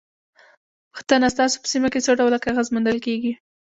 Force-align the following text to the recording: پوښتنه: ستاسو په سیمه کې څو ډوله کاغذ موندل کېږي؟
پوښتنه: 0.93 1.27
ستاسو 1.35 1.55
په 1.61 1.67
سیمه 1.73 1.87
کې 1.93 2.03
څو 2.05 2.11
ډوله 2.19 2.37
کاغذ 2.45 2.67
موندل 2.73 2.97
کېږي؟ 3.05 3.33